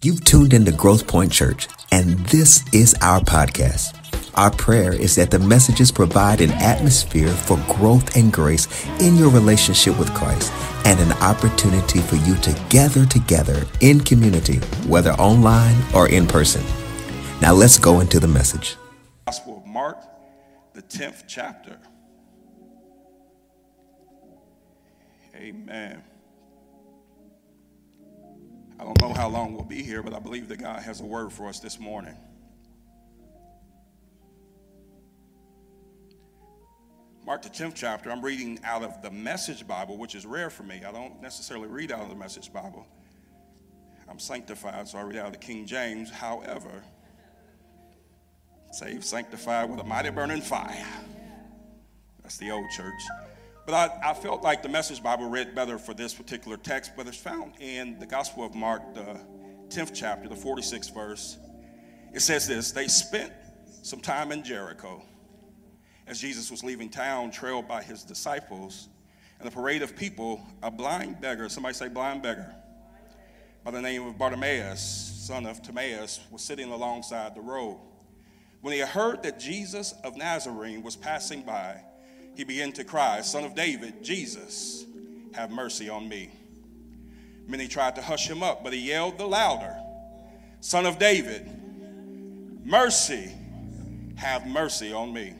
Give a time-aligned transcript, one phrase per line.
[0.00, 3.96] You've tuned into Growth Point Church, and this is our podcast.
[4.36, 8.68] Our prayer is that the messages provide an atmosphere for growth and grace
[9.00, 10.52] in your relationship with Christ
[10.84, 16.62] and an opportunity for you to gather together in community, whether online or in person.
[17.42, 18.76] Now let's go into the message.
[19.26, 19.98] Gospel of Mark,
[20.74, 21.76] the 10th chapter.
[25.34, 26.04] Amen.
[28.80, 31.04] I don't know how long we'll be here, but I believe that God has a
[31.04, 32.16] word for us this morning.
[37.26, 40.62] Mark the 10th chapter, I'm reading out of the Message Bible, which is rare for
[40.62, 40.82] me.
[40.86, 42.86] I don't necessarily read out of the Message Bible.
[44.08, 46.10] I'm sanctified, so I read out of the King James.
[46.10, 46.82] However,
[48.72, 50.86] saved, sanctified with a mighty burning fire.
[52.22, 53.02] That's the old church.
[53.68, 57.06] But I, I, felt like the Message Bible read better for this particular text, but
[57.06, 59.20] it's found in the Gospel of Mark, the
[59.68, 61.36] 10th chapter, the 46th verse.
[62.14, 63.30] It says this They spent
[63.82, 65.02] some time in Jericho
[66.06, 68.88] as Jesus was leaving town, trailed by his disciples.
[69.38, 72.54] And a parade of people, a blind beggar, somebody say blind beggar,
[73.64, 77.78] by the name of Bartimaeus, son of Timaeus, was sitting alongside the road.
[78.62, 81.82] When he heard that Jesus of Nazarene was passing by,
[82.38, 84.86] he began to cry, Son of David, Jesus,
[85.34, 86.30] have mercy on me.
[87.48, 89.76] Many tried to hush him up, but he yelled the louder,
[90.60, 91.50] Son of David,
[92.64, 93.32] mercy,
[94.14, 95.34] have mercy on me.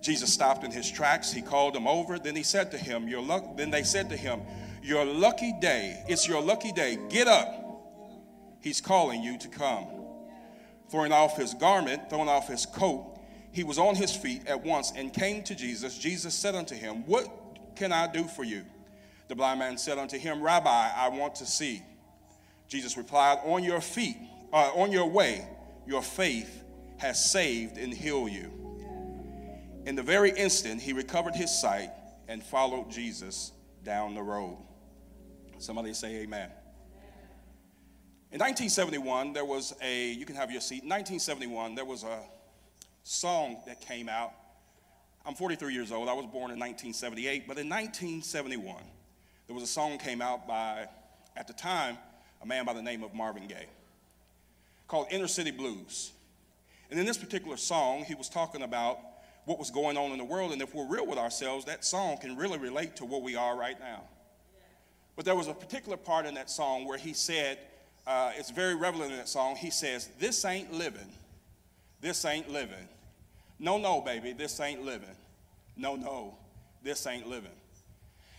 [0.00, 1.32] Jesus stopped in his tracks.
[1.32, 2.20] He called him over.
[2.20, 3.56] Then he said to him, Your luck.
[3.56, 4.42] Then they said to him,
[4.80, 6.04] Your lucky day.
[6.06, 6.98] It's your lucky day.
[7.08, 7.82] Get up.
[8.60, 9.88] He's calling you to come.
[10.88, 13.07] Throwing off his garment, throwing off his coat,
[13.52, 15.98] he was on his feet at once and came to Jesus.
[15.98, 17.26] Jesus said unto him, What
[17.76, 18.64] can I do for you?
[19.28, 21.82] The blind man said unto him, Rabbi, I want to see.
[22.68, 24.16] Jesus replied, On your feet,
[24.52, 25.46] uh, on your way,
[25.86, 26.64] your faith
[26.98, 28.52] has saved and healed you.
[29.86, 31.90] In the very instant, he recovered his sight
[32.28, 34.58] and followed Jesus down the road.
[35.58, 36.50] Somebody say amen.
[38.30, 40.82] In 1971, there was a, you can have your seat.
[40.82, 42.20] In 1971, there was a
[43.08, 44.32] song that came out.
[45.24, 46.08] I'm 43 years old.
[46.08, 48.76] I was born in 1978, but in 1971,
[49.46, 50.86] there was a song came out by,
[51.36, 51.96] at the time,
[52.42, 53.66] a man by the name of Marvin Gaye
[54.88, 56.12] called Inner City Blues.
[56.90, 58.98] And in this particular song, he was talking about
[59.44, 60.52] what was going on in the world.
[60.52, 63.56] And if we're real with ourselves, that song can really relate to what we are
[63.56, 64.02] right now.
[65.16, 67.58] But there was a particular part in that song where he said,
[68.06, 69.56] uh, it's very relevant in that song.
[69.56, 71.12] He says, This ain't living.
[72.00, 72.88] This ain't living.
[73.58, 75.08] No, no, baby, this ain't living.
[75.76, 76.36] No, no,
[76.82, 77.50] this ain't living.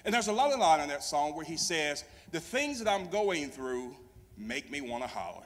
[0.05, 2.89] And there's a lot of line in that song where he says, The things that
[2.89, 3.95] I'm going through
[4.37, 5.45] make me want to holler.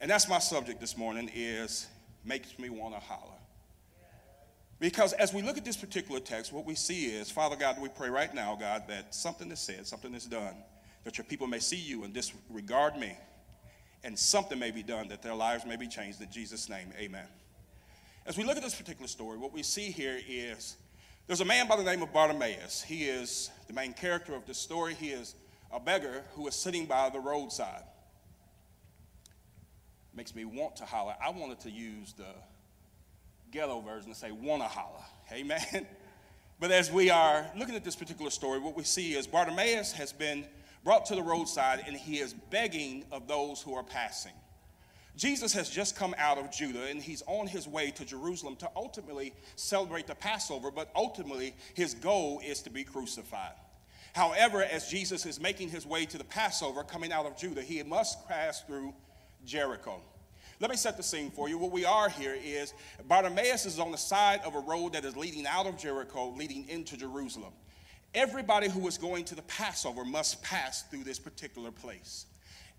[0.00, 1.86] And that's my subject this morning is
[2.24, 3.32] makes me want to holler.
[4.80, 7.88] Because as we look at this particular text, what we see is, Father God, we
[7.88, 10.54] pray right now, God, that something is said, something is done,
[11.02, 13.16] that your people may see you and disregard me,
[14.04, 16.20] and something may be done that their lives may be changed.
[16.20, 17.26] In Jesus' name, amen.
[18.28, 20.76] As we look at this particular story, what we see here is
[21.26, 22.82] there's a man by the name of Bartimaeus.
[22.82, 24.92] He is the main character of this story.
[24.92, 25.34] He is
[25.72, 27.84] a beggar who is sitting by the roadside.
[30.14, 31.14] Makes me want to holler.
[31.24, 32.26] I wanted to use the
[33.50, 35.04] ghetto version and say, wanna holler.
[35.32, 35.86] Amen.
[36.60, 40.12] But as we are looking at this particular story, what we see is Bartimaeus has
[40.12, 40.44] been
[40.82, 44.32] brought to the roadside and he is begging of those who are passing.
[45.18, 48.70] Jesus has just come out of Judah and he's on his way to Jerusalem to
[48.76, 53.54] ultimately celebrate the Passover, but ultimately his goal is to be crucified.
[54.12, 57.82] However, as Jesus is making his way to the Passover coming out of Judah, he
[57.82, 58.94] must pass through
[59.44, 60.00] Jericho.
[60.60, 61.58] Let me set the scene for you.
[61.58, 62.72] What we are here is
[63.08, 66.68] Bartimaeus is on the side of a road that is leading out of Jericho, leading
[66.68, 67.52] into Jerusalem.
[68.14, 72.26] Everybody who is going to the Passover must pass through this particular place.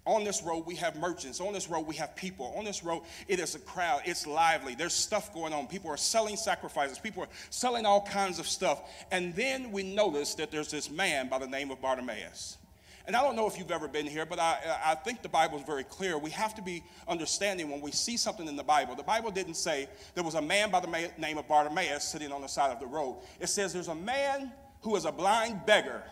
[0.06, 1.40] On this road, we have merchants.
[1.40, 2.54] On this road, we have people.
[2.58, 4.02] On this road, it is a crowd.
[4.06, 4.74] It's lively.
[4.74, 5.68] There's stuff going on.
[5.68, 6.98] People are selling sacrifices.
[6.98, 8.82] People are selling all kinds of stuff.
[9.12, 12.58] And then we notice that there's this man by the name of Bartimaeus.
[13.06, 15.58] And I don't know if you've ever been here, but I, I think the Bible
[15.58, 16.18] is very clear.
[16.18, 18.96] We have to be understanding when we see something in the Bible.
[18.96, 22.42] The Bible didn't say there was a man by the name of Bartimaeus sitting on
[22.42, 23.18] the side of the road.
[23.40, 24.52] It says there's a man
[24.82, 26.04] who is a blind beggar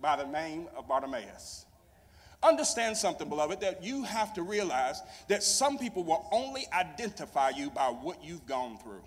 [0.00, 1.66] by the name of Bartimaeus.
[2.42, 7.70] Understand something, beloved, that you have to realize that some people will only identify you
[7.70, 9.02] by what you've gone through.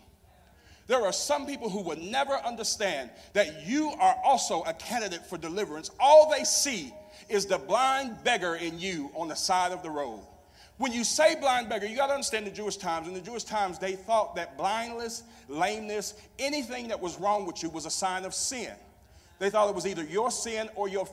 [0.86, 5.38] There are some people who will never understand that you are also a candidate for
[5.38, 5.90] deliverance.
[6.00, 6.94] All they see
[7.30, 10.20] is the blind beggar in you on the side of the road.
[10.78, 13.08] When you say blind beggar, you got to understand the Jewish times.
[13.08, 17.70] In the Jewish times, they thought that blindness, lameness, anything that was wrong with you
[17.70, 18.74] was a sign of sin.
[19.40, 21.06] They thought it was either your sin or your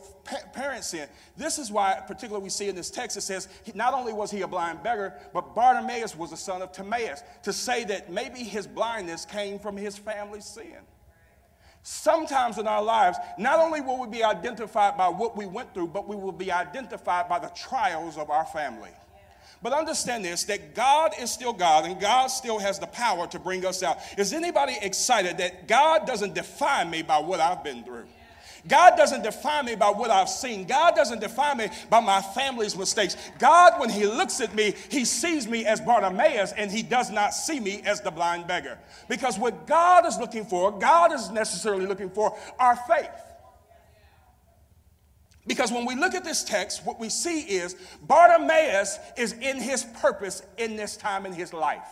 [0.53, 1.09] parents' sin.
[1.35, 4.41] This is why, particularly, we see in this text, it says not only was he
[4.41, 8.67] a blind beggar, but Bartimaeus was the son of Timaeus, to say that maybe his
[8.67, 10.77] blindness came from his family's sin.
[11.83, 15.87] Sometimes in our lives, not only will we be identified by what we went through,
[15.87, 18.91] but we will be identified by the trials of our family.
[19.61, 23.39] But understand this that God is still God and God still has the power to
[23.39, 23.97] bring us out.
[24.17, 28.05] Is anybody excited that God doesn't define me by what I've been through?
[28.67, 30.65] God doesn't define me by what I've seen.
[30.65, 33.17] God doesn't define me by my family's mistakes.
[33.39, 37.33] God, when He looks at me, He sees me as Bartimaeus and He does not
[37.33, 38.77] see me as the blind beggar.
[39.07, 43.09] Because what God is looking for, God is necessarily looking for our faith.
[45.47, 49.83] Because when we look at this text, what we see is Bartimaeus is in his
[49.83, 51.87] purpose in this time in his life.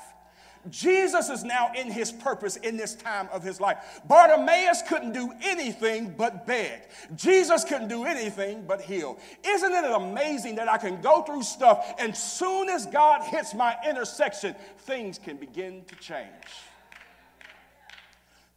[0.70, 4.02] Jesus is now in his purpose in this time of his life.
[4.06, 6.82] Bartimaeus couldn't do anything but beg.
[7.16, 9.18] Jesus couldn't do anything but heal.
[9.46, 13.76] Isn't it amazing that I can go through stuff and soon as God hits my
[13.88, 16.28] intersection, things can begin to change?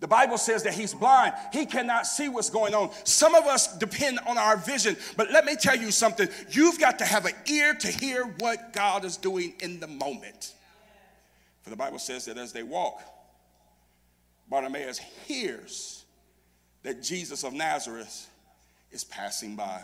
[0.03, 1.33] The Bible says that he's blind.
[1.53, 2.91] He cannot see what's going on.
[3.05, 6.29] Some of us depend on our vision, but let me tell you something.
[6.51, 10.55] You've got to have an ear to hear what God is doing in the moment.
[11.63, 13.01] For the Bible says that as they walk,
[14.51, 16.05] Bartimaeus hears
[16.83, 18.29] that Jesus of Nazareth
[18.91, 19.83] is passing by.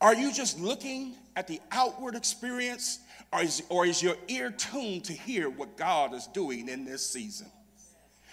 [0.00, 3.00] Are you just looking at the outward experience,
[3.32, 7.04] or is, or is your ear tuned to hear what God is doing in this
[7.04, 7.48] season?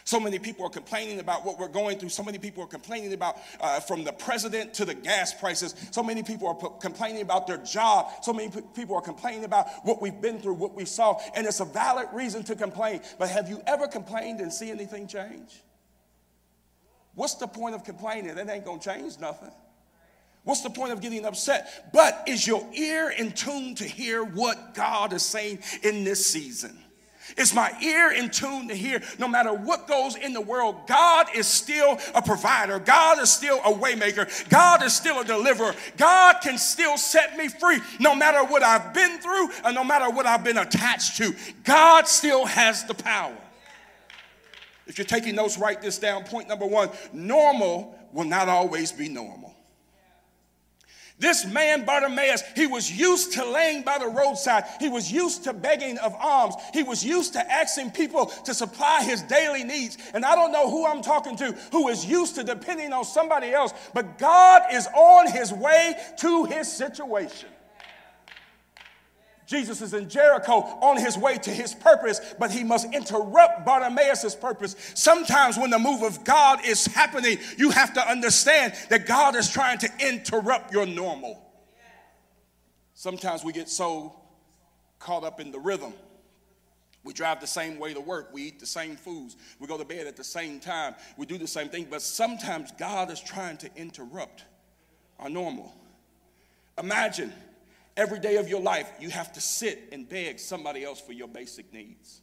[0.06, 2.10] So many people are complaining about what we're going through.
[2.10, 5.74] So many people are complaining about uh, from the president to the gas prices.
[5.90, 8.12] So many people are p- complaining about their job.
[8.22, 11.20] So many p- people are complaining about what we've been through, what we saw.
[11.36, 13.02] And it's a valid reason to complain.
[13.18, 15.64] But have you ever complained and see anything change?
[17.16, 18.36] What's the point of complaining?
[18.36, 19.52] That ain't going to change nothing.
[20.44, 21.90] What's the point of getting upset?
[21.92, 26.78] But is your ear in tune to hear what God is saying in this season?
[27.38, 31.28] Is my ear in tune to hear no matter what goes in the world, God
[31.36, 32.80] is still a provider.
[32.80, 34.50] God is still a waymaker.
[34.50, 35.74] God is still a deliverer.
[35.98, 40.10] God can still set me free no matter what I've been through and no matter
[40.10, 41.34] what I've been attached to.
[41.64, 43.36] God still has the power.
[44.88, 46.26] If you're taking notes, write this down.
[46.26, 49.55] Point number one normal will not always be normal.
[51.18, 54.66] This man, Bartimaeus, he was used to laying by the roadside.
[54.82, 56.56] He was used to begging of alms.
[56.74, 59.98] He was used to asking people to supply his daily needs.
[60.14, 63.54] And I don't know who I'm talking to who is used to depending on somebody
[63.54, 67.50] else, but God is on his way to his situation.
[69.46, 74.36] Jesus is in Jericho on his way to his purpose, but he must interrupt Bartimaeus'
[74.36, 74.76] purpose.
[74.96, 79.50] Sometimes when the move of God is happening, you have to understand that God is
[79.50, 81.42] trying to interrupt your normal.
[82.96, 84.16] Sometimes we get so
[85.00, 85.94] caught up in the rhythm.
[87.04, 88.30] We drive the same way to work.
[88.34, 89.38] We eat the same foods.
[89.60, 90.96] We go to bed at the same time.
[91.18, 91.86] We do the same thing.
[91.88, 94.44] But sometimes God is trying to interrupt
[95.20, 95.72] our normal.
[96.80, 97.32] Imagine
[97.98, 101.28] Every day of your life, you have to sit and beg somebody else for your
[101.28, 102.22] basic needs.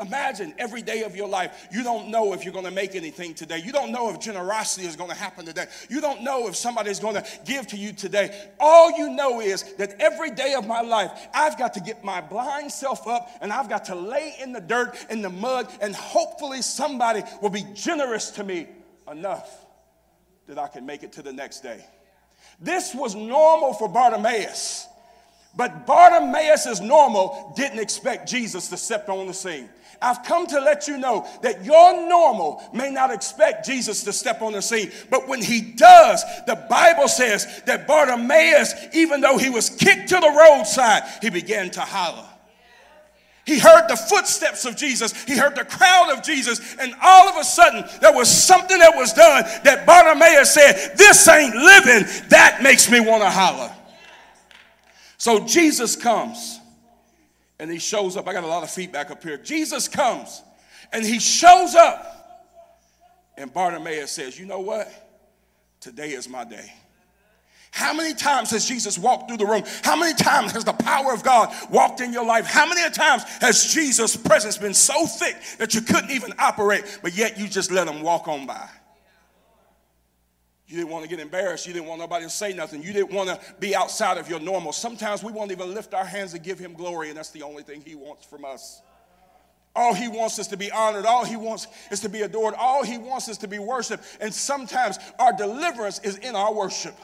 [0.00, 3.34] Imagine every day of your life, you don't know if you're going to make anything
[3.34, 3.60] today.
[3.62, 5.66] You don't know if generosity is going to happen today.
[5.90, 8.34] You don't know if somebody is going to give to you today.
[8.58, 12.20] All you know is that every day of my life, I've got to get my
[12.22, 15.94] blind self up and I've got to lay in the dirt, in the mud, and
[15.94, 18.68] hopefully somebody will be generous to me
[19.10, 19.66] enough
[20.46, 21.84] that I can make it to the next day.
[22.58, 24.86] This was normal for Bartimaeus.
[25.56, 29.68] But Bartimaeus, as normal, didn't expect Jesus to step on the scene.
[30.02, 34.40] I've come to let you know that your normal may not expect Jesus to step
[34.40, 39.50] on the scene, but when he does, the Bible says that Bartimaeus, even though he
[39.50, 42.26] was kicked to the roadside, he began to holler.
[43.44, 45.12] He heard the footsteps of Jesus.
[45.24, 46.76] He heard the crowd of Jesus.
[46.78, 51.26] And all of a sudden, there was something that was done that Bartimaeus said, This
[51.26, 52.06] ain't living.
[52.28, 53.74] That makes me want to holler.
[55.20, 56.58] So Jesus comes
[57.58, 58.26] and he shows up.
[58.26, 59.36] I got a lot of feedback up here.
[59.36, 60.42] Jesus comes
[60.94, 62.06] and he shows up.
[63.36, 64.90] And Bartimaeus says, You know what?
[65.78, 66.72] Today is my day.
[67.70, 69.62] How many times has Jesus walked through the room?
[69.82, 72.46] How many times has the power of God walked in your life?
[72.46, 77.14] How many times has Jesus' presence been so thick that you couldn't even operate, but
[77.14, 78.70] yet you just let him walk on by?
[80.70, 81.66] You didn't want to get embarrassed.
[81.66, 82.80] You didn't want nobody to say nothing.
[82.80, 84.70] You didn't want to be outside of your normal.
[84.70, 87.64] Sometimes we won't even lift our hands and give him glory, and that's the only
[87.64, 88.80] thing he wants from us.
[89.74, 91.06] All he wants is to be honored.
[91.06, 92.54] All he wants is to be adored.
[92.54, 94.04] All he wants is to be worshiped.
[94.20, 96.94] And sometimes our deliverance is in our worship.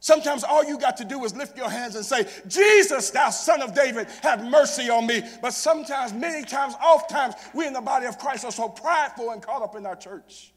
[0.00, 3.62] Sometimes all you got to do is lift your hands and say, Jesus, thou son
[3.62, 5.22] of David, have mercy on me.
[5.40, 9.30] But sometimes, many times, oft times, we in the body of Christ are so prideful
[9.30, 10.52] and caught up in our church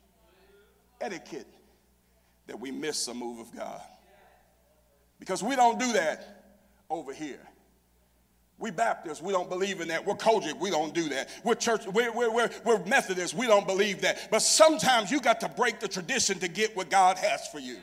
[0.99, 1.45] etiquette
[2.47, 3.81] that we miss a move of God.
[5.19, 6.43] Because we don't do that
[6.89, 7.39] over here.
[8.59, 10.03] We Baptists, we don't believe in that.
[10.05, 11.29] We're COGIC, we don't do that.
[11.43, 14.29] We're church, we're, we're, we're, we're Methodists, we don't believe that.
[14.31, 17.77] But sometimes you got to break the tradition to get what God has for you.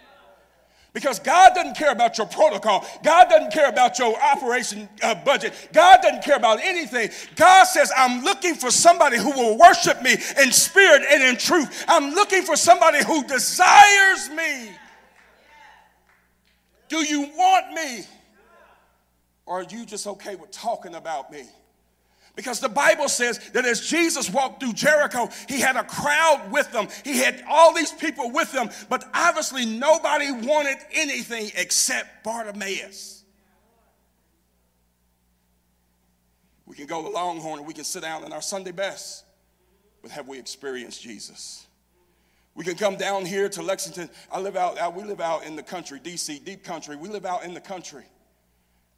[0.94, 2.86] Because God doesn't care about your protocol.
[3.02, 5.52] God doesn't care about your operation uh, budget.
[5.72, 7.10] God doesn't care about anything.
[7.34, 11.84] God says, I'm looking for somebody who will worship me in spirit and in truth.
[11.88, 14.70] I'm looking for somebody who desires me.
[16.88, 18.04] Do you want me?
[19.46, 21.42] Or are you just okay with talking about me?
[22.36, 26.72] Because the Bible says that as Jesus walked through Jericho, he had a crowd with
[26.74, 26.88] him.
[27.04, 33.22] He had all these people with him, but obviously nobody wanted anything except Bartimaeus.
[36.66, 39.24] We can go to Longhorn and we can sit down in our Sunday best,
[40.02, 41.66] but have we experienced Jesus?
[42.56, 44.10] We can come down here to Lexington.
[44.32, 46.96] I live out, we live out in the country, DC, deep country.
[46.96, 48.04] We live out in the country.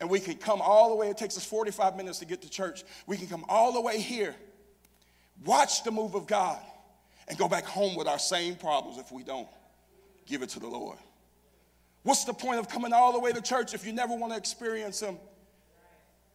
[0.01, 2.51] And we can come all the way, it takes us 45 minutes to get to
[2.51, 2.85] church.
[3.07, 4.35] We can come all the way here,
[5.45, 6.61] watch the move of God,
[7.29, 9.49] and go back home with our same problems if we don't
[10.27, 10.99] give it to the Lord.
[12.03, 14.39] What's the point of coming all the way to church if you never want to
[14.39, 15.19] experience Him?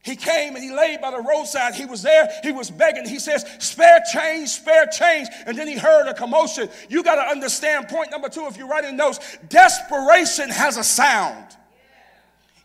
[0.04, 1.76] He came and he laid by the roadside.
[1.76, 2.28] He was there.
[2.42, 3.08] He was begging.
[3.08, 5.28] He says, Spare change, spare change.
[5.46, 6.70] And then he heard a commotion.
[6.90, 11.56] You got to understand point number two if you're writing notes desperation has a sound.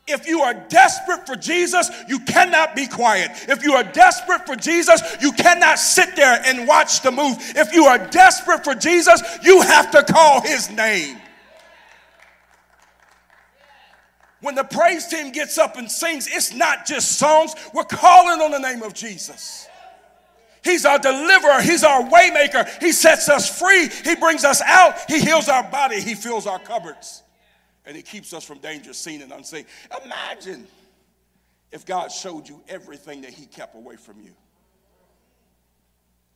[0.07, 3.31] If you are desperate for Jesus, you cannot be quiet.
[3.49, 7.35] If you are desperate for Jesus, you cannot sit there and watch the move.
[7.39, 11.17] If you are desperate for Jesus, you have to call his name.
[14.39, 18.51] When the praise team gets up and sings, it's not just songs, we're calling on
[18.51, 19.67] the name of Jesus.
[20.63, 21.61] He's our deliverer.
[21.61, 22.81] He's our waymaker.
[22.81, 23.89] He sets us free.
[24.05, 24.95] He brings us out.
[25.09, 25.99] He heals our body.
[25.99, 27.23] He fills our cupboards
[27.87, 29.65] and it keeps us from danger seen and unseen.
[30.05, 30.67] Imagine
[31.71, 34.33] if God showed you everything that He kept away from you.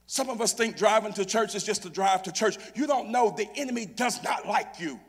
[0.07, 2.57] Some of us think driving to church is just to drive to church.
[2.75, 4.99] You don't know the enemy does not like you.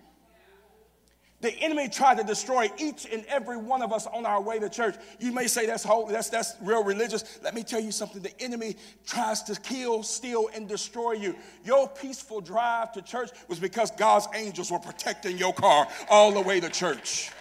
[1.43, 4.71] The enemy tried to destroy each and every one of us on our way to
[4.71, 4.95] church.
[5.19, 7.41] You may say that's holy, that's, that's real religious.
[7.43, 8.23] Let me tell you something.
[8.23, 11.35] The enemy tries to kill, steal, and destroy you.
[11.65, 16.41] Your peaceful drive to church was because God's angels were protecting your car all the
[16.41, 17.33] way to church.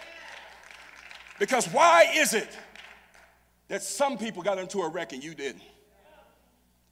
[1.38, 2.48] Because why is it
[3.68, 5.62] that some people got into a wreck and you didn't?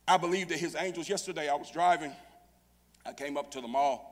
[0.07, 2.13] I believe that his angels, yesterday I was driving,
[3.05, 4.10] I came up to the mall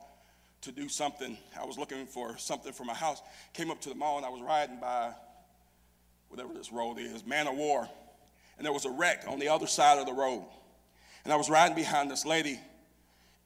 [0.63, 1.39] to do something.
[1.59, 3.23] I was looking for something for my house.
[3.53, 5.13] Came up to the mall and I was riding by
[6.29, 7.89] whatever this road is, Man o' War.
[8.57, 10.45] And there was a wreck on the other side of the road.
[11.25, 12.59] And I was riding behind this lady,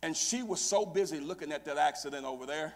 [0.03, 2.75] and she was so busy looking at that accident over there,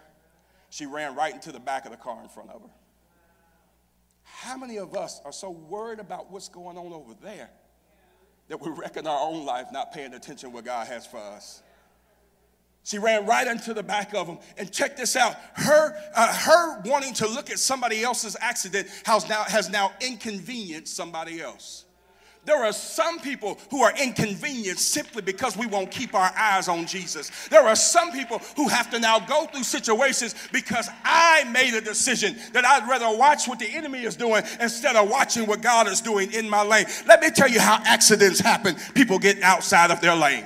[0.69, 2.69] she ran right into the back of the car in front of her.
[4.23, 7.49] How many of us are so worried about what's going on over there
[8.49, 11.63] that we're wrecking our own life, not paying attention what God has for us?
[12.87, 14.37] She ran right into the back of him.
[14.57, 15.35] And check this out.
[15.55, 20.95] Her, uh, her wanting to look at somebody else's accident has now, has now inconvenienced
[20.95, 21.83] somebody else.
[22.45, 26.85] There are some people who are inconvenienced simply because we won't keep our eyes on
[26.85, 27.29] Jesus.
[27.49, 31.81] There are some people who have to now go through situations because I made a
[31.81, 35.89] decision that I'd rather watch what the enemy is doing instead of watching what God
[35.89, 36.85] is doing in my lane.
[37.05, 38.77] Let me tell you how accidents happen.
[38.95, 40.45] People get outside of their lane.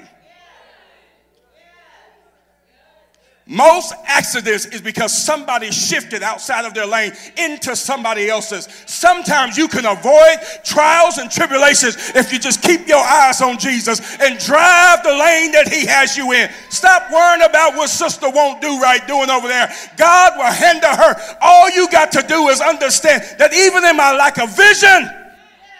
[3.47, 8.67] Most accidents is because somebody shifted outside of their lane into somebody else's.
[8.85, 13.99] Sometimes you can avoid trials and tribulations if you just keep your eyes on Jesus
[14.21, 16.51] and drive the lane that He has you in.
[16.69, 19.73] Stop worrying about what sister won't do right doing over there.
[19.97, 21.37] God will handle her.
[21.41, 25.09] All you got to do is understand that even in my lack of vision,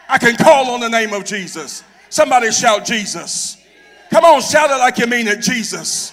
[0.09, 1.83] I can call on the name of Jesus.
[2.09, 3.57] Somebody shout Jesus.
[4.09, 6.11] Come on, shout it like you mean it, Jesus.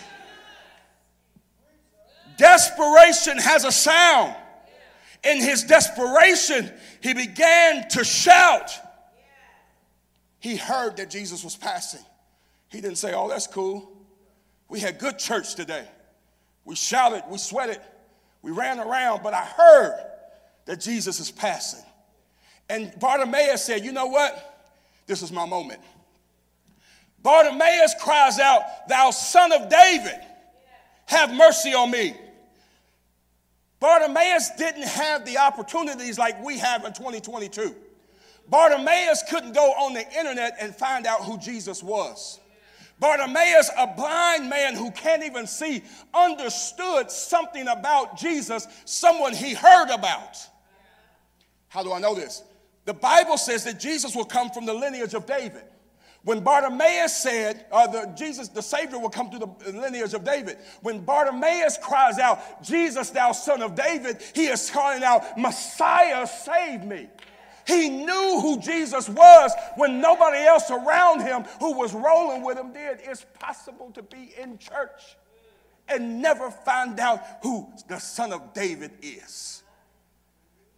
[2.38, 4.34] Desperation has a sound.
[5.24, 8.70] In his desperation, he began to shout.
[10.38, 12.04] He heard that Jesus was passing.
[12.68, 13.92] He didn't say, Oh, that's cool.
[14.68, 15.86] We had good church today.
[16.64, 17.80] We shouted, we sweated,
[18.42, 20.06] we ran around, but I heard
[20.66, 21.84] that Jesus is passing.
[22.68, 24.70] And Bartimaeus said, You know what?
[25.06, 25.80] This is my moment.
[27.22, 30.20] Bartimaeus cries out, Thou son of David,
[31.06, 32.14] have mercy on me.
[33.80, 37.74] Bartimaeus didn't have the opportunities like we have in 2022.
[38.48, 42.40] Bartimaeus couldn't go on the internet and find out who Jesus was.
[42.98, 49.90] Bartimaeus, a blind man who can't even see, understood something about Jesus, someone he heard
[49.90, 50.36] about.
[51.68, 52.42] How do I know this?
[52.86, 55.62] The Bible says that Jesus will come from the lineage of David.
[56.28, 60.58] When Bartimaeus said, uh, the, Jesus, the Savior will come through the lineage of David.
[60.82, 66.84] When Bartimaeus cries out, Jesus, thou son of David, he is calling out, Messiah, save
[66.84, 67.08] me.
[67.66, 72.74] He knew who Jesus was when nobody else around him who was rolling with him
[72.74, 72.98] did.
[73.04, 75.16] It's possible to be in church
[75.88, 79.62] and never find out who the son of David is.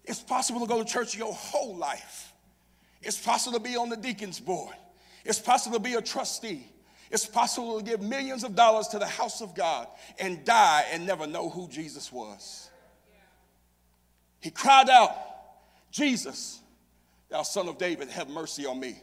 [0.04, 2.34] It's possible to go to church your whole life.
[3.02, 4.76] It's possible to be on the deacon's board.
[5.24, 6.66] It's possible to be a trustee.
[7.10, 11.06] It's possible to give millions of dollars to the house of God and die and
[11.06, 12.70] never know who Jesus was.
[14.40, 15.12] He cried out,
[15.90, 16.60] Jesus,
[17.28, 19.02] Thou son of David, have mercy on me.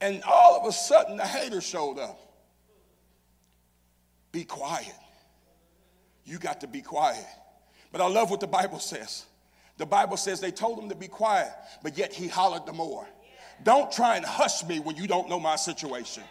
[0.00, 2.18] And all of a sudden, the hater showed up.
[4.32, 4.94] Be quiet.
[6.24, 7.26] You got to be quiet.
[7.92, 9.26] But I love what the Bible says.
[9.78, 13.06] The Bible says they told him to be quiet, but yet he hollered the more.
[13.62, 16.22] Don't try and hush me when you don't know my situation.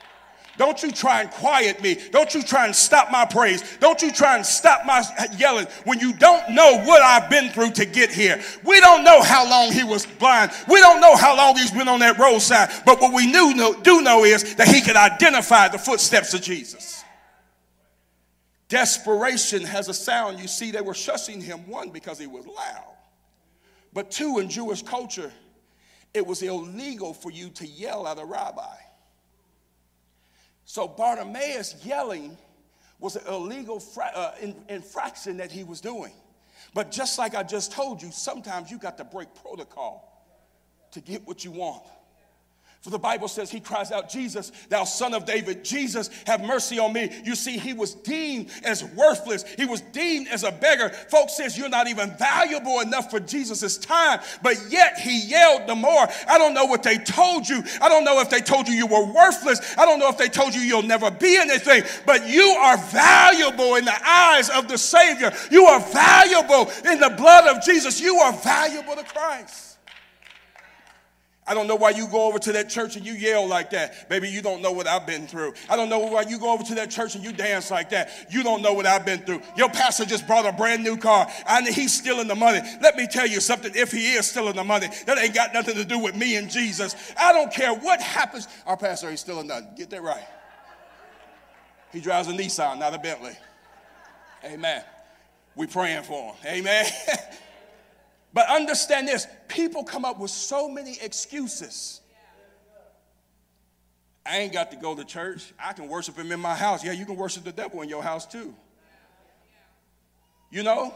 [0.58, 1.98] Don't you try and quiet me.
[2.12, 3.63] Don't you try and stop my praise.
[3.80, 5.01] Don't you try and stop my
[5.38, 8.42] yelling when you don't know what I've been through to get here.
[8.66, 10.51] We don't know how long he was blind.
[10.68, 12.70] We don't know how long he's been on that roadside.
[12.86, 17.04] But what we knew, do know is that he could identify the footsteps of Jesus.
[18.68, 20.40] Desperation has a sound.
[20.40, 22.96] You see, they were shushing him, one, because he was loud.
[23.94, 25.32] But two, in Jewish culture,
[26.13, 28.75] it was illegal for you to yell at a rabbi.
[30.66, 32.38] So Bartimaeus yelling
[33.00, 34.31] was an illegal uh,
[34.70, 36.14] infraction that he was doing.
[36.74, 40.07] But just like I just told you, sometimes you got to break protocol
[40.92, 41.83] to get what you want.
[42.81, 46.79] For the Bible says he cries out, Jesus, thou son of David, Jesus, have mercy
[46.79, 47.11] on me.
[47.24, 49.44] You see, he was deemed as worthless.
[49.44, 50.89] He was deemed as a beggar.
[50.89, 55.75] Folks says you're not even valuable enough for Jesus' time, but yet he yelled the
[55.75, 56.07] more.
[56.27, 57.63] I don't know what they told you.
[57.79, 59.77] I don't know if they told you you were worthless.
[59.77, 63.75] I don't know if they told you you'll never be anything, but you are valuable
[63.75, 65.31] in the eyes of the Savior.
[65.51, 68.01] You are valuable in the blood of Jesus.
[68.01, 69.71] You are valuable to Christ.
[71.51, 74.07] I don't know why you go over to that church and you yell like that.
[74.07, 75.53] Baby, you don't know what I've been through.
[75.70, 78.27] I don't know why you go over to that church and you dance like that.
[78.29, 79.42] You don't know what I've been through.
[79.57, 82.61] Your pastor just brought a brand new car and he's stealing the money.
[82.81, 83.74] Let me tell you something.
[83.75, 86.50] If he is stealing the money, that ain't got nothing to do with me and
[86.50, 86.96] Jesus.
[87.20, 88.48] I don't care what happens.
[88.66, 89.72] Our pastor ain't stealing nothing.
[89.75, 90.24] Get that right.
[91.92, 93.35] He drives a Nissan, not a Bentley.
[94.46, 94.85] Amen.
[95.57, 96.35] We praying for him.
[96.46, 96.85] Amen.
[98.33, 102.01] But understand this people come up with so many excuses.
[104.25, 105.51] I ain't got to go to church.
[105.59, 106.83] I can worship him in my house.
[106.83, 108.53] Yeah, you can worship the devil in your house too.
[110.51, 110.94] You know,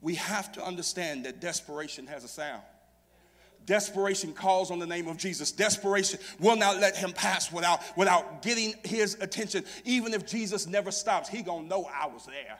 [0.00, 2.62] we have to understand that desperation has a sound.
[3.66, 5.50] Desperation calls on the name of Jesus.
[5.50, 9.64] Desperation will not let him pass without, without getting his attention.
[9.86, 12.58] Even if Jesus never stops, he gonna know I was there.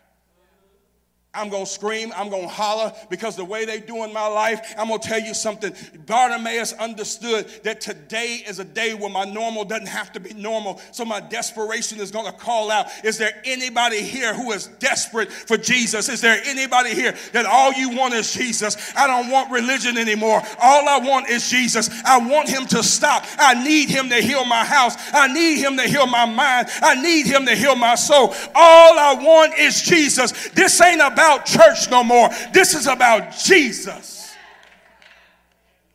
[1.34, 2.12] I'm going to scream.
[2.16, 5.08] I'm going to holler because the way they do in my life, I'm going to
[5.08, 5.74] tell you something.
[6.06, 10.80] Bartimaeus understood that today is a day where my normal doesn't have to be normal.
[10.92, 12.86] So my desperation is going to call out.
[13.02, 16.08] Is there anybody here who is desperate for Jesus?
[16.08, 18.92] Is there anybody here that all you want is Jesus?
[18.96, 20.40] I don't want religion anymore.
[20.62, 21.90] All I want is Jesus.
[22.04, 23.24] I want him to stop.
[23.38, 24.94] I need him to heal my house.
[25.12, 26.68] I need him to heal my mind.
[26.80, 28.34] I need him to heal my soul.
[28.54, 30.50] All I want is Jesus.
[30.50, 32.28] This ain't about about church no more.
[32.52, 34.34] This is about Jesus.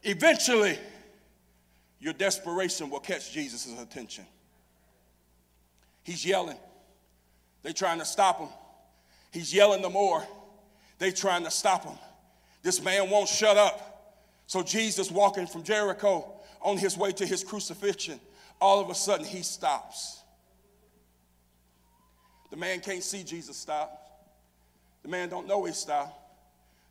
[0.03, 0.77] Eventually,
[1.99, 4.25] your desperation will catch Jesus' attention.
[6.03, 6.57] He's yelling.
[7.61, 8.49] They're trying to stop him.
[9.31, 10.25] He's yelling the more.
[10.97, 11.97] They're trying to stop him.
[12.63, 14.25] This man won't shut up.
[14.47, 16.25] So Jesus walking from Jericho
[16.61, 18.19] on his way to his crucifixion,
[18.59, 20.21] all of a sudden he stops.
[22.49, 24.08] The man can't see Jesus stop.
[25.09, 26.15] The man don't know his style.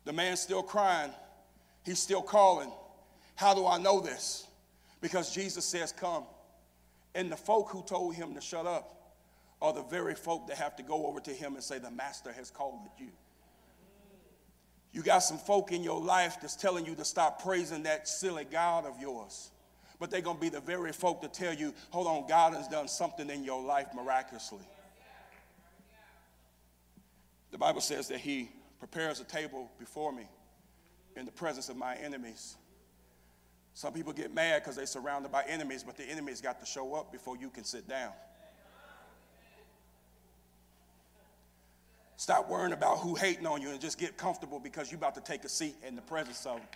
[0.03, 1.09] The man's still crying.
[1.85, 2.69] He's still calling.
[3.35, 4.45] How do I know this?
[4.99, 6.25] Because Jesus says, Come.
[7.15, 9.15] And the folk who told him to shut up
[9.61, 12.33] are the very folk that have to go over to him and say, The master
[12.33, 13.07] has called you.
[14.91, 18.43] You got some folk in your life that's telling you to stop praising that silly
[18.43, 19.49] God of yours.
[19.97, 22.67] But they're going to be the very folk that tell you, hold on, God has
[22.67, 24.65] done something in your life miraculously.
[27.51, 30.27] The Bible says that He prepares a table before me
[31.15, 32.55] in the presence of my enemies.
[33.73, 36.95] Some people get mad because they're surrounded by enemies, but the enemies got to show
[36.95, 38.11] up before you can sit down.
[42.17, 45.21] Stop worrying about who hating on you and just get comfortable because you're about to
[45.21, 46.67] take a seat in the presence of them.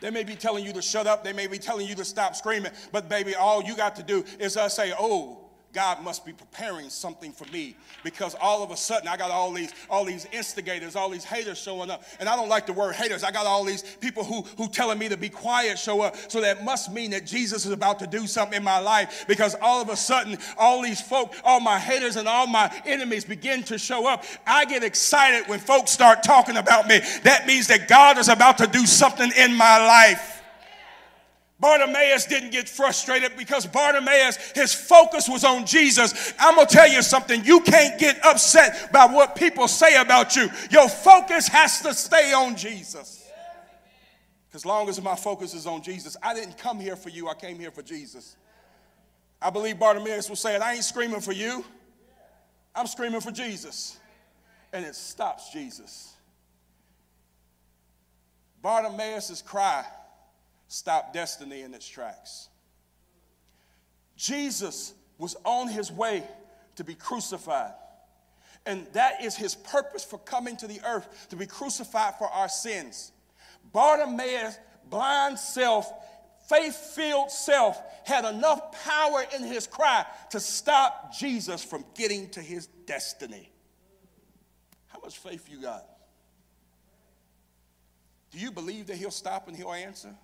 [0.00, 1.24] They may be telling you to shut up.
[1.24, 2.72] They may be telling you to stop screaming.
[2.92, 5.39] But, baby, all you got to do is uh, say, Oh,
[5.72, 9.52] God must be preparing something for me because all of a sudden I got all
[9.52, 12.02] these all these instigators, all these haters showing up.
[12.18, 13.22] And I don't like the word haters.
[13.22, 16.16] I got all these people who who telling me to be quiet show up.
[16.28, 19.54] So that must mean that Jesus is about to do something in my life because
[19.62, 23.62] all of a sudden all these folk, all my haters and all my enemies begin
[23.64, 24.24] to show up.
[24.46, 27.00] I get excited when folks start talking about me.
[27.22, 30.39] That means that God is about to do something in my life.
[31.60, 36.32] Bartimaeus didn't get frustrated because Bartimaeus, his focus was on Jesus.
[36.38, 37.44] I'm going to tell you something.
[37.44, 40.48] You can't get upset by what people say about you.
[40.70, 43.30] Your focus has to stay on Jesus.
[44.54, 47.34] As long as my focus is on Jesus, I didn't come here for you, I
[47.34, 48.36] came here for Jesus.
[49.40, 51.64] I believe Bartimaeus was saying, I ain't screaming for you,
[52.74, 53.98] I'm screaming for Jesus.
[54.72, 56.14] And it stops Jesus.
[58.62, 59.84] Bartimaeus' cry
[60.70, 62.48] stop destiny in its tracks.
[64.16, 66.22] Jesus was on his way
[66.76, 67.72] to be crucified.
[68.64, 72.48] And that is his purpose for coming to the earth to be crucified for our
[72.48, 73.10] sins.
[73.72, 75.92] Bartimaeus, blind self,
[76.48, 82.40] faith filled self, had enough power in his cry to stop Jesus from getting to
[82.40, 83.50] his destiny.
[84.86, 85.84] How much faith you got?
[88.30, 90.14] Do you believe that he'll stop and he'll answer?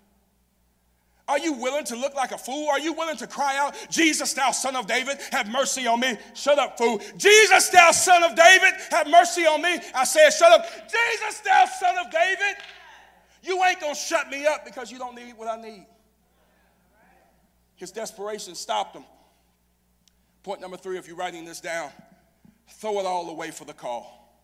[1.29, 2.69] Are you willing to look like a fool?
[2.69, 6.17] Are you willing to cry out, Jesus, thou son of David, have mercy on me?
[6.35, 7.01] Shut up, fool.
[7.17, 9.81] Jesus, thou son of David, have mercy on me.
[9.95, 10.67] I said, shut up.
[10.67, 12.57] Jesus, thou son of David.
[13.43, 15.87] You ain't going to shut me up because you don't need what I need.
[17.75, 19.05] His desperation stopped him.
[20.45, 21.91] Point number three, if you're writing this down,
[22.69, 24.39] throw it all away for the call.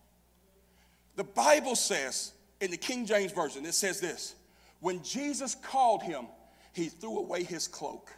[1.15, 4.35] The Bible says in the King James Version, it says this
[4.81, 6.27] when Jesus called him,
[6.73, 8.11] he threw away his cloak.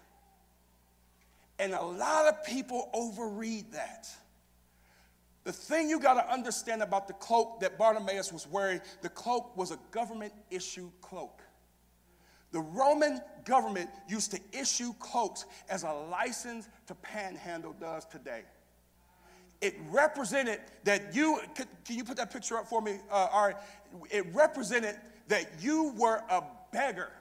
[1.60, 4.10] And a lot of people overread that.
[5.44, 9.56] The thing you got to understand about the cloak that Bartimaeus was wearing, the cloak
[9.56, 11.42] was a government issue cloak.
[12.52, 18.42] The Roman government used to issue cloaks as a license to panhandle does today.
[19.62, 23.54] It represented that you, can you put that picture up for me, uh, Ari?
[24.10, 24.96] It represented
[25.28, 27.12] that you were a beggar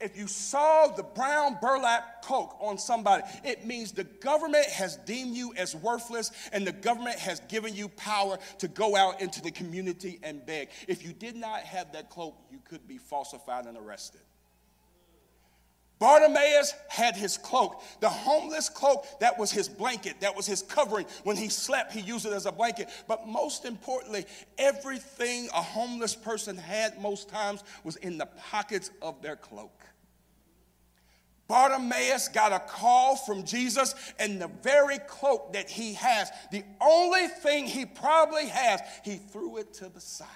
[0.00, 5.36] if you saw the brown burlap cloak on somebody, it means the government has deemed
[5.36, 9.50] you as worthless and the government has given you power to go out into the
[9.50, 10.68] community and beg.
[10.86, 14.20] If you did not have that cloak, you could be falsified and arrested.
[15.98, 21.06] Bartimaeus had his cloak, the homeless cloak that was his blanket, that was his covering.
[21.24, 22.88] When he slept, he used it as a blanket.
[23.08, 24.24] But most importantly,
[24.58, 29.72] everything a homeless person had most times was in the pockets of their cloak.
[31.48, 37.26] Bartimaeus got a call from Jesus, and the very cloak that he has, the only
[37.26, 40.28] thing he probably has, he threw it to the side.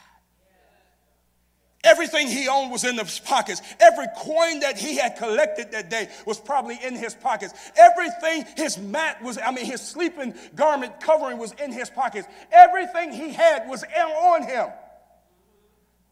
[1.85, 3.61] Everything he owned was in his pockets.
[3.81, 7.55] Every coin that he had collected that day was probably in his pockets.
[7.77, 12.29] Everything, his mat was, I mean, his sleeping garment covering was in his pockets.
[12.53, 14.69] Everything he had was on him.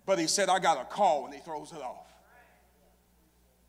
[0.07, 2.07] But he said, I got a call, and he throws it off.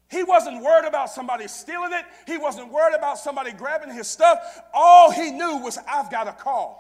[0.10, 2.04] He wasn't worried about somebody stealing it.
[2.26, 4.40] He wasn't worried about somebody grabbing his stuff.
[4.74, 6.80] All he knew was, I've got a call.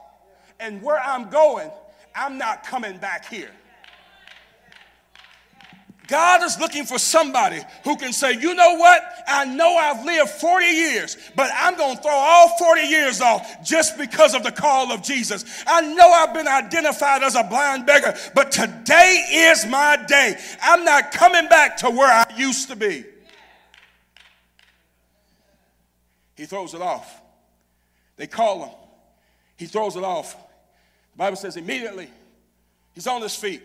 [0.60, 1.70] And where I'm going,
[2.16, 3.52] I'm not coming back here.
[6.12, 9.02] God is looking for somebody who can say, you know what?
[9.26, 13.64] I know I've lived 40 years, but I'm going to throw all 40 years off
[13.64, 15.46] just because of the call of Jesus.
[15.66, 20.38] I know I've been identified as a blind beggar, but today is my day.
[20.62, 23.06] I'm not coming back to where I used to be.
[26.36, 27.22] He throws it off.
[28.18, 28.76] They call him.
[29.56, 30.34] He throws it off.
[31.14, 32.10] The Bible says immediately
[32.96, 33.62] he's on his feet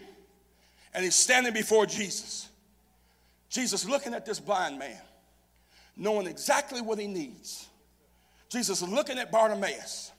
[0.96, 2.48] and he's standing before Jesus.
[3.50, 4.98] Jesus looking at this blind man,
[5.94, 7.68] knowing exactly what he needs.
[8.48, 10.10] Jesus is looking at Bartimaeus,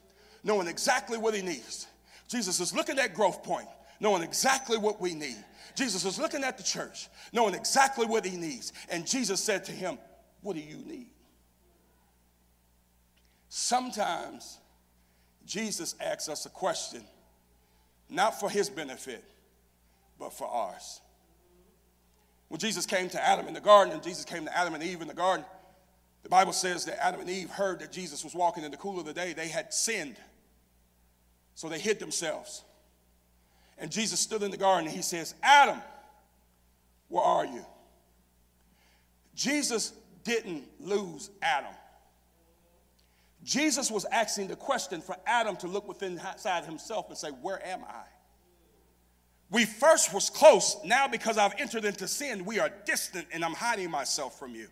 [0.44, 1.88] knowing exactly what he needs.
[2.28, 3.68] Jesus is looking at Growth Point,
[4.00, 5.44] knowing exactly what we need.
[5.76, 8.72] Jesus is looking at the church, knowing exactly what he needs.
[8.90, 9.98] And Jesus said to him,
[10.42, 11.08] What do you need?
[13.50, 14.60] Sometimes
[15.44, 17.02] Jesus asks us a question,
[18.12, 19.24] not for his benefit,
[20.20, 21.02] but for ours.
[22.50, 25.02] When Jesus came to Adam in the garden, and Jesus came to Adam and Eve
[25.02, 25.46] in the garden,
[26.24, 29.00] the Bible says that Adam and Eve heard that Jesus was walking in the cool
[29.00, 29.34] of the day.
[29.34, 30.18] They had sinned,
[31.56, 32.64] so they hid themselves.
[33.78, 35.82] And Jesus stood in the garden and he says, Adam,
[37.10, 37.66] where are you?
[39.36, 41.74] Jesus didn't lose Adam.
[43.44, 47.66] Jesus was asking the question for Adam to look within inside himself and say, Where
[47.66, 48.04] am I?
[49.50, 50.78] We first was close.
[50.84, 54.68] Now, because I've entered into sin, we are distant and I'm hiding myself from you.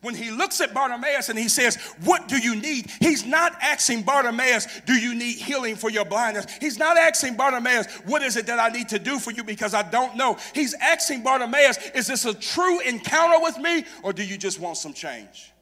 [0.00, 2.90] When he looks at Bartimaeus and he says, What do you need?
[3.00, 6.46] He's not asking Bartimaeus, Do you need healing for your blindness?
[6.60, 9.72] He's not asking Bartimaeus, What is it that I need to do for you because
[9.72, 10.36] I don't know?
[10.54, 14.76] He's asking Bartimaeus, Is this a true encounter with me or do you just want
[14.76, 15.52] some change?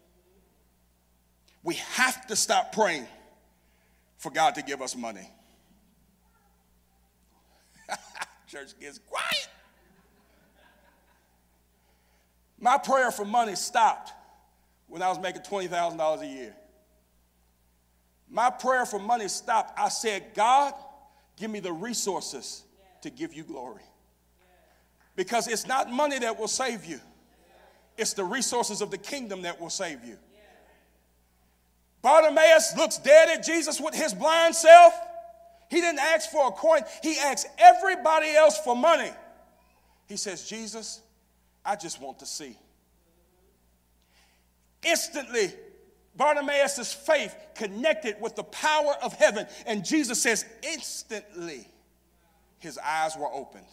[1.62, 3.06] We have to stop praying
[4.18, 5.30] for God to give us money.
[8.52, 9.48] Church gets quiet.
[12.60, 14.12] My prayer for money stopped
[14.88, 16.54] when I was making $20,000 a year.
[18.30, 19.80] My prayer for money stopped.
[19.80, 20.74] I said, God,
[21.38, 22.64] give me the resources
[23.00, 23.80] to give you glory.
[25.16, 27.00] Because it's not money that will save you,
[27.96, 30.18] it's the resources of the kingdom that will save you.
[32.02, 34.92] Bartimaeus looks dead at Jesus with his blind self.
[35.72, 39.10] He didn't ask for a coin, he asked everybody else for money.
[40.06, 41.00] He says, Jesus,
[41.64, 42.58] I just want to see.
[44.82, 45.50] Instantly,
[46.14, 49.46] Bartimaeus' faith connected with the power of heaven.
[49.64, 51.66] And Jesus says, instantly,
[52.58, 53.64] his eyes were opened.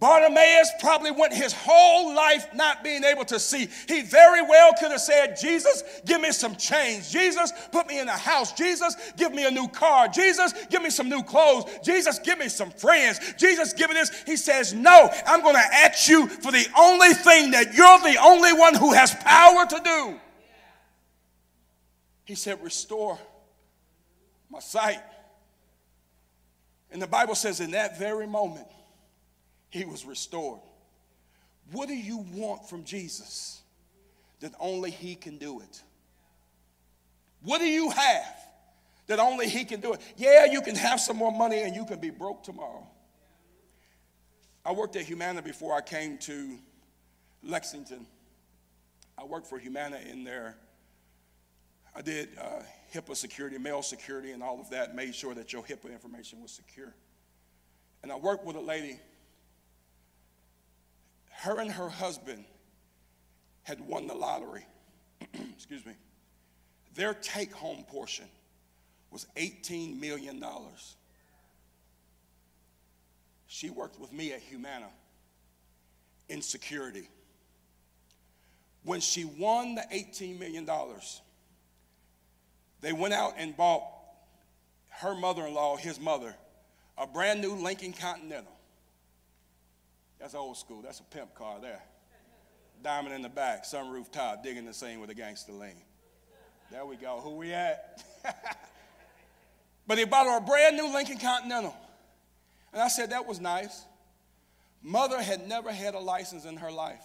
[0.00, 3.68] Bartimaeus probably went his whole life not being able to see.
[3.86, 7.10] He very well could have said, Jesus, give me some change.
[7.10, 8.52] Jesus, put me in a house.
[8.52, 10.08] Jesus, give me a new car.
[10.08, 11.64] Jesus, give me some new clothes.
[11.84, 13.20] Jesus, give me some friends.
[13.36, 14.10] Jesus, give me this.
[14.24, 18.18] He says, No, I'm going to ask you for the only thing that you're the
[18.22, 20.20] only one who has power to do.
[22.24, 23.18] He said, Restore
[24.50, 25.00] my sight.
[26.90, 28.66] And the Bible says, in that very moment,
[29.70, 30.60] he was restored.
[31.72, 33.62] What do you want from Jesus
[34.40, 35.82] that only He can do it?
[37.42, 38.36] What do you have
[39.06, 40.00] that only He can do it?
[40.16, 42.86] Yeah, you can have some more money and you can be broke tomorrow.
[44.64, 46.58] I worked at Humana before I came to
[47.42, 48.06] Lexington.
[49.16, 50.56] I worked for Humana in there.
[51.94, 52.62] I did uh,
[52.94, 56.50] HIPAA security, mail security, and all of that, made sure that your HIPAA information was
[56.50, 56.94] secure.
[58.02, 58.98] And I worked with a lady
[61.40, 62.44] her and her husband
[63.62, 64.66] had won the lottery.
[65.54, 65.94] Excuse me.
[66.94, 68.26] Their take home portion
[69.10, 70.44] was $18 million.
[73.46, 74.88] She worked with me at Humana
[76.28, 77.08] in security.
[78.84, 80.68] When she won the $18 million,
[82.82, 83.84] they went out and bought
[84.90, 86.34] her mother in law, his mother,
[86.98, 88.59] a brand new Lincoln Continental.
[90.20, 90.82] That's old school.
[90.82, 91.82] That's a pimp car there.
[92.82, 95.82] Diamond in the back, sunroof top, digging the scene with a gangster lean.
[96.70, 97.20] There we go.
[97.20, 98.02] Who we at?
[99.86, 101.74] but he bought her a brand new Lincoln Continental.
[102.72, 103.84] And I said, that was nice.
[104.82, 107.02] Mother had never had a license in her life.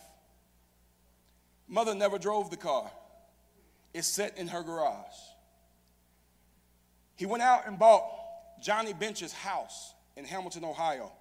[1.67, 2.89] Mother never drove the car.
[3.93, 5.15] It's set in her garage.
[7.15, 8.03] He went out and bought
[8.61, 11.11] Johnny Bench's house in Hamilton, Ohio.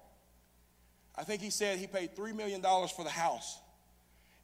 [1.17, 3.59] I think he said he paid $3 million for the house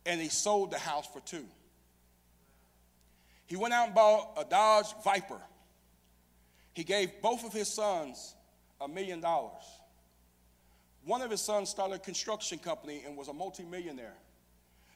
[0.05, 1.45] and he sold the house for two.
[3.47, 5.41] He went out and bought a Dodge Viper.
[6.73, 8.34] He gave both of his sons
[8.79, 9.63] a million dollars.
[11.03, 14.15] One of his sons started a construction company and was a multimillionaire.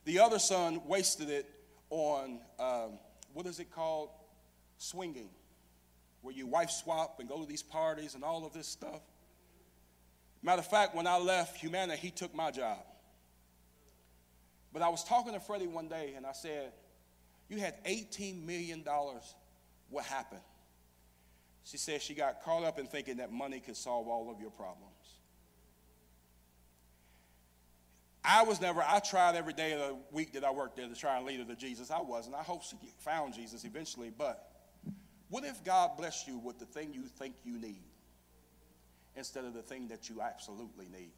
[0.06, 1.50] The other son wasted it
[1.90, 3.00] on, um,
[3.34, 4.10] what is it called?
[4.78, 5.30] Swinging,
[6.22, 9.02] where you wife swap and go to these parties and all of this stuff.
[10.46, 12.78] Matter of fact, when I left Humana, he took my job.
[14.72, 16.72] But I was talking to Freddie one day and I said,
[17.50, 18.86] You had $18 million.
[19.90, 20.42] What happened?
[21.64, 24.52] She said she got caught up in thinking that money could solve all of your
[24.52, 24.92] problems.
[28.24, 30.96] I was never, I tried every day of the week that I worked there to
[30.96, 31.90] try and lead her to Jesus.
[31.90, 32.36] I wasn't.
[32.36, 34.12] I hope she found Jesus eventually.
[34.16, 34.48] But
[35.28, 37.82] what if God blessed you with the thing you think you need
[39.16, 41.12] instead of the thing that you absolutely need?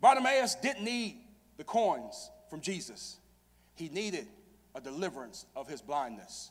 [0.00, 1.16] Bartimaeus didn't need
[1.56, 3.16] the coins from Jesus,
[3.74, 4.26] he needed
[4.74, 6.50] a deliverance of his blindness.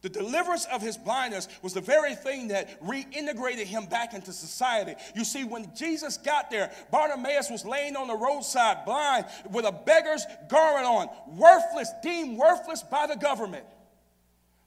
[0.00, 4.94] The deliverance of his blindness was the very thing that reintegrated him back into society.
[5.16, 9.72] You see, when Jesus got there, Bartimaeus was laying on the roadside blind with a
[9.72, 13.64] beggar's garment on, worthless, deemed worthless by the government.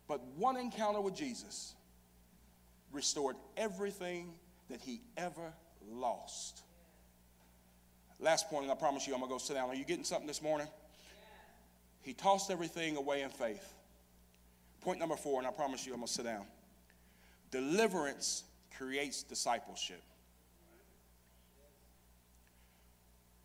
[0.07, 1.75] But one encounter with Jesus
[2.91, 4.33] restored everything
[4.69, 5.53] that he ever
[5.89, 6.61] lost.
[8.19, 9.69] Last point, and I promise you I'm going to go sit down.
[9.69, 10.67] Are you getting something this morning?
[12.01, 13.73] He tossed everything away in faith.
[14.81, 16.45] Point number four, and I promise you I'm going to sit down.
[17.51, 18.43] Deliverance
[18.77, 20.01] creates discipleship.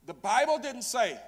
[0.06, 1.18] The Bible didn't say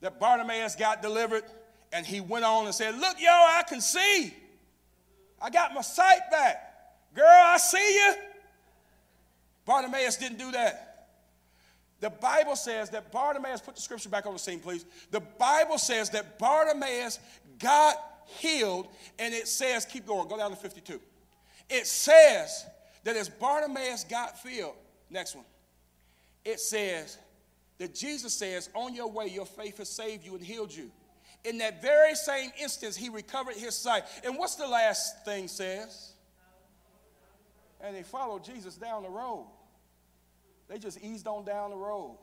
[0.00, 1.44] that Bartimaeus got delivered
[1.92, 4.34] and he went on and said, Look, yo, I can see.
[5.40, 6.69] I got my sight back.
[7.14, 8.14] Girl, I see you.
[9.66, 11.08] Bartimaeus didn't do that.
[12.00, 14.86] The Bible says that Bartimaeus, put the scripture back on the scene, please.
[15.10, 17.18] The Bible says that Bartimaeus
[17.58, 17.96] got
[18.26, 21.00] healed, and it says, keep going, go down to 52.
[21.68, 22.64] It says
[23.04, 24.76] that as Bartimaeus got filled,
[25.10, 25.44] next one,
[26.44, 27.18] it says
[27.78, 30.90] that Jesus says, On your way, your faith has saved you and healed you.
[31.44, 34.04] In that very same instance, he recovered his sight.
[34.24, 36.12] And what's the last thing says?
[37.82, 39.46] And they followed Jesus down the road.
[40.68, 42.18] They just eased on down the road.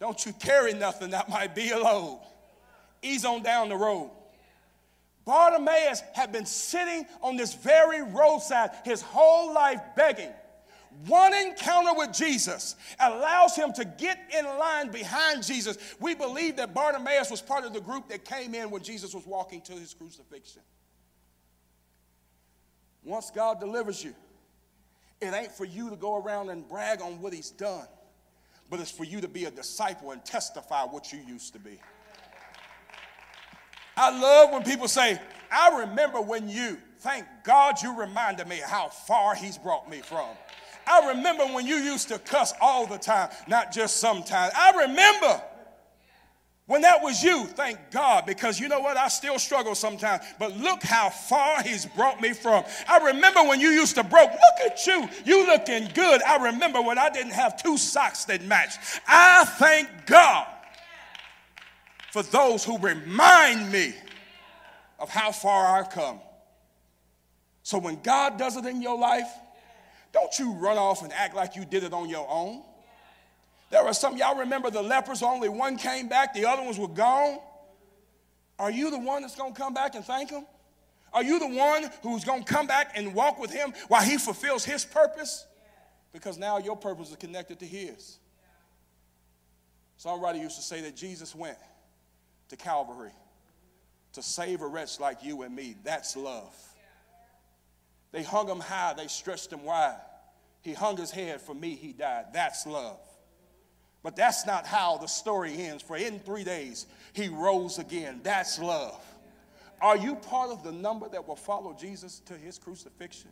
[0.00, 2.20] Don't you carry nothing that might be a load.
[3.02, 4.10] Ease on down the road.
[5.24, 10.32] Bartimaeus had been sitting on this very roadside his whole life begging.
[11.06, 15.76] One encounter with Jesus allows him to get in line behind Jesus.
[16.00, 19.26] We believe that Bartimaeus was part of the group that came in when Jesus was
[19.26, 20.62] walking to his crucifixion.
[23.04, 24.14] Once God delivers you,
[25.20, 27.86] it ain't for you to go around and brag on what he's done,
[28.70, 31.80] but it's for you to be a disciple and testify what you used to be.
[33.96, 38.88] I love when people say, I remember when you, thank God you reminded me how
[38.88, 40.28] far He's brought me from.
[40.86, 44.52] I remember when you used to cuss all the time, not just sometimes.
[44.56, 45.42] I remember
[46.68, 48.98] when that was you, thank God, because you know what?
[48.98, 50.22] I still struggle sometimes.
[50.38, 52.62] But look how far He's brought me from.
[52.86, 54.30] I remember when you used to broke.
[54.30, 55.08] Look at you.
[55.24, 56.22] You looking good.
[56.22, 58.78] I remember when I didn't have two socks that matched.
[59.08, 60.46] I thank God
[62.12, 63.94] for those who remind me
[64.98, 66.20] of how far I've come.
[67.62, 69.30] So when God does it in your life,
[70.12, 72.62] don't you run off and act like you did it on your own.
[73.70, 76.88] There were some, y'all remember the lepers, only one came back, the other ones were
[76.88, 77.38] gone.
[78.58, 80.46] Are you the one that's gonna come back and thank him?
[81.12, 84.64] Are you the one who's gonna come back and walk with him while he fulfills
[84.64, 85.46] his purpose?
[86.12, 88.18] Because now your purpose is connected to his.
[90.02, 91.58] Songwriter used to say that Jesus went
[92.48, 93.12] to Calvary
[94.14, 95.76] to save a wretch like you and me.
[95.84, 96.54] That's love.
[98.12, 100.00] They hung him high, they stretched him wide.
[100.62, 102.26] He hung his head for me, he died.
[102.32, 103.00] That's love.
[104.02, 105.82] But that's not how the story ends.
[105.82, 108.20] For in three days, he rose again.
[108.22, 109.04] That's love.
[109.80, 113.30] Are you part of the number that will follow Jesus to his crucifixion?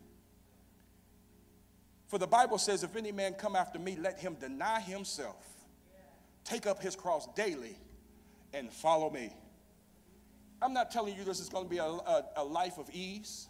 [2.08, 5.44] For the Bible says, if any man come after me, let him deny himself,
[6.44, 7.76] take up his cross daily,
[8.54, 9.32] and follow me.
[10.62, 13.48] I'm not telling you this is going to be a, a, a life of ease.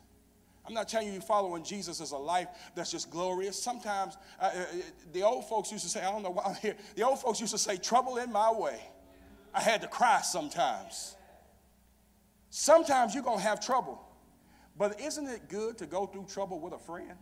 [0.67, 3.61] I'm not telling you You following Jesus is a life that's just glorious.
[3.61, 4.65] Sometimes uh, uh,
[5.13, 6.77] the old folks used to say, I don't know why I'm here.
[6.97, 8.81] The old folks used to say, trouble in my way.
[9.55, 11.17] I had to cry sometimes.
[12.51, 14.03] Sometimes you're going to have trouble.
[14.79, 17.17] But isn't it good to go through trouble with a friend?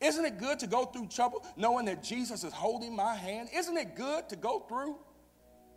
[0.00, 3.48] Isn't it good to go through trouble knowing that Jesus is holding my hand?
[3.54, 4.96] Isn't it good to go through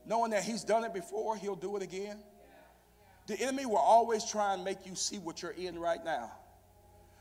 [0.05, 2.17] knowing that He's done it before, He'll do it again?
[3.29, 6.31] The enemy will always try and make you see what you're in right now.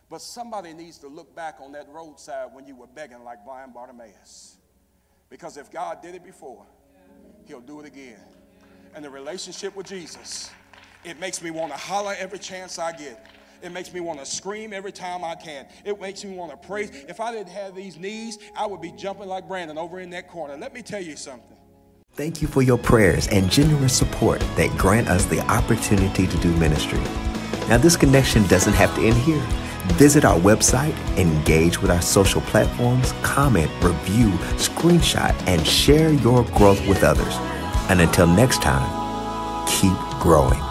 [0.08, 3.74] But somebody needs to look back on that roadside when you were begging like blind
[3.74, 4.56] Bartimaeus.
[5.28, 6.64] Because if God did it before,
[7.44, 8.24] he'll do it again.
[8.94, 10.50] And the relationship with Jesus,
[11.04, 13.26] it makes me want to holler every chance I get.
[13.60, 15.66] It makes me want to scream every time I can.
[15.84, 16.90] It makes me want to praise.
[17.06, 20.30] If I didn't have these knees, I would be jumping like Brandon over in that
[20.30, 20.56] corner.
[20.56, 21.57] Let me tell you something.
[22.12, 26.52] Thank you for your prayers and generous support that grant us the opportunity to do
[26.56, 27.00] ministry.
[27.68, 29.42] Now, this connection doesn't have to end here.
[29.94, 36.86] Visit our website, engage with our social platforms, comment, review, screenshot, and share your growth
[36.88, 37.34] with others.
[37.88, 40.67] And until next time, keep growing.